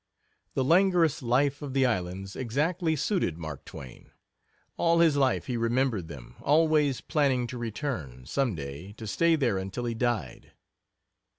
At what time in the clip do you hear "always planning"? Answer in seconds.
6.41-7.45